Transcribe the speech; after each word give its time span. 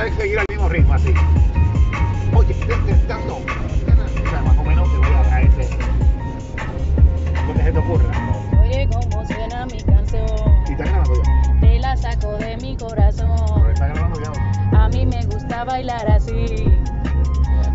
trata 0.00 0.04
de 0.04 0.22
seguir 0.22 0.38
al 0.38 0.46
mismo 0.48 0.68
ritmo 0.68 0.94
así. 0.94 1.14
Oye, 2.34 2.54
desde 2.66 3.06
tanto. 3.06 3.36
O 3.36 4.30
sea, 4.30 4.42
más 4.42 4.58
o 4.58 4.64
menos 4.64 4.90
te 4.90 4.96
voy 4.98 5.06
a 5.08 5.34
a 5.34 5.42
ese. 5.42 5.68
Lo 7.46 7.54
que 7.54 7.62
se 7.62 7.72
te 7.72 7.78
ocurra. 7.78 8.04
Oye, 8.62 8.88
cómo 8.90 9.26
suena 9.26 9.66
mi 9.66 9.80
canción. 9.82 10.26
Y 10.68 10.72
está 10.72 10.84
grabando 10.84 11.14
ya. 11.14 11.60
Te 11.60 11.78
la 11.80 11.96
saco 11.96 12.32
de 12.38 12.56
mi 12.58 12.76
Pero 12.76 12.88
corazón. 12.88 13.70
está 13.72 13.88
grabando 13.88 14.20
ya. 14.22 14.84
A 14.84 14.88
mí 14.88 15.06
me 15.06 15.24
gusta 15.26 15.64
bailar 15.64 16.10
así. 16.10 16.64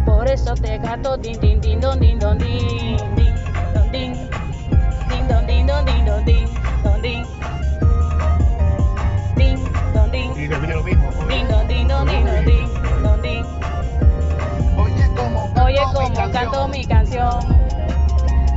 Por 0.05 0.28
eso 0.28 0.54
te 0.55 0.78
gato 0.80 1.18
din 1.18 1.39
din 1.39 1.62
din 1.62 1.80
don 1.80 2.00
din 2.00 2.18
don 2.20 2.38
din 2.38 3.15
Y 10.46 10.48
repite 10.48 10.75
lo 10.75 10.84
mismo. 10.84 11.09
din 11.27 11.48
don 11.48 11.67
din 11.67 11.88
don 11.88 12.05
din 12.05 12.23
don 12.23 12.45
din 12.45 12.70
don 13.02 13.22
din 13.23 13.44
Oye, 14.77 15.05
como 15.17 15.49
Oye 15.66 15.81
como 15.91 16.31
canto 16.31 16.67
mi 16.67 16.86
canción, 16.86 17.40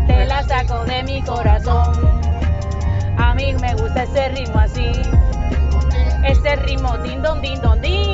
te 0.07 0.27
la 0.27 0.43
saco 0.43 0.85
de 0.85 1.03
mi 1.05 1.23
corazón. 1.23 1.95
A 3.17 3.33
mí 3.33 3.55
me 3.63 3.73
gusta 3.77 4.03
ese 4.03 4.29
ritmo 4.29 4.61
así, 4.61 4.93
ese 6.25 6.57
ritmo 6.57 6.99
din 6.99 7.23
don 7.23 7.41
din 7.41 7.59
don 7.63 7.81
din 7.81 8.08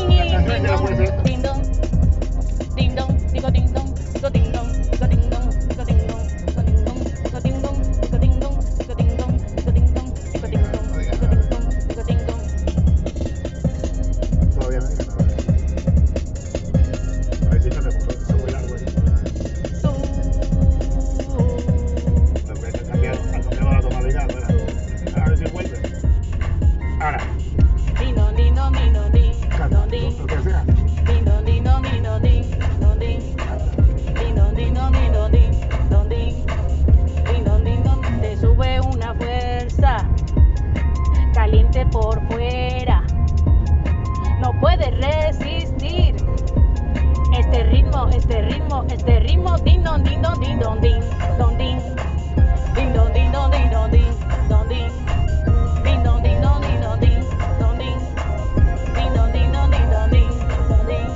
por 41.94 42.20
fuera 42.26 43.04
no 44.40 44.52
puedes 44.60 44.90
resistir 44.98 46.16
este 47.38 47.62
ritmo 47.70 48.08
este 48.08 48.42
ritmo 48.42 48.84
este 48.90 49.20
ritmo 49.20 49.56
din 49.58 49.84
don 49.84 50.02
din 50.02 50.20
don 50.20 50.40
din 50.40 50.58
don 50.58 50.80
din 50.80 51.00
don 51.38 51.56
din 51.56 51.78
din 52.74 52.92
don 52.92 53.12
din 53.12 53.30
don 53.30 53.50
din 53.52 53.70
don 53.70 53.90
din 53.92 54.10
don 54.48 54.68
din 54.68 54.90
din 55.84 56.02
don 56.02 56.20
din 56.20 56.40
don 56.42 56.60
din 56.60 56.80
don 56.80 57.00
din 57.00 57.20
don 57.60 57.78
din 57.78 57.98
Din 58.96 59.12
don, 59.14 59.30
din 59.32 59.52
don, 59.52 59.70
din 59.70 59.86
don, 59.90 60.10
din 60.10 60.30
don, 60.68 60.86
din. 60.90 61.06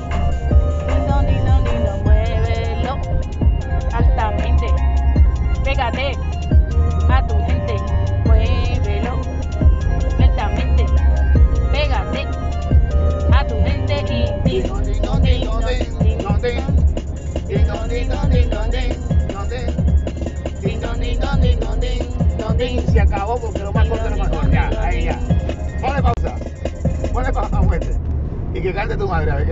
Din 0.87 1.07
don, 1.09 1.27
din 1.27 1.43
don, 1.45 1.61
din 1.65 1.81
don, 1.85 1.99
muévelo 2.05 2.95
altamente. 3.93 4.69
Pégate 5.65 6.28
Se 22.93 23.01
acabó 23.01 23.39
porque 23.39 23.61
lo 23.61 23.73
más 23.73 23.89
corto 23.89 24.05
es 24.07 24.19
lo 24.19 24.25
mejor. 24.25 24.51
Ya, 24.51 24.71
ahí 24.81 25.05
ya. 25.05 25.19
Ponle 25.81 26.03
pausa. 26.03 26.37
Ponle 27.13 27.33
pausa, 27.33 27.63
muerte. 27.63 27.97
Y 28.55 28.61
que 28.61 28.75
cante 28.75 28.97
tu 28.97 29.07
madre, 29.07 29.31
a 29.31 29.37
ver 29.37 29.45
qué 29.45 29.47